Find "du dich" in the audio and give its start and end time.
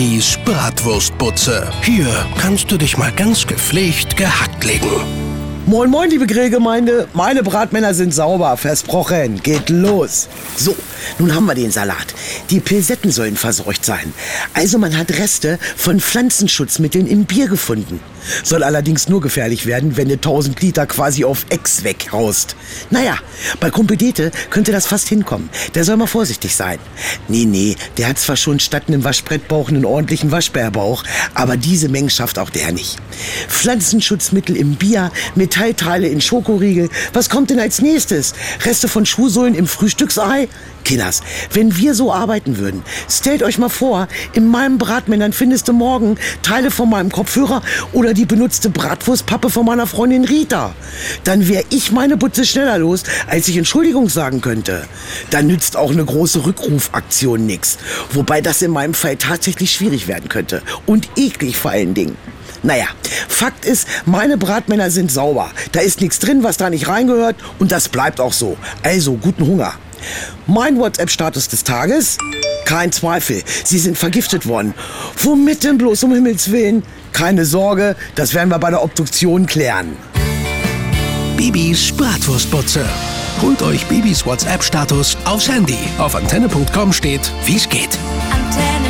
2.70-2.96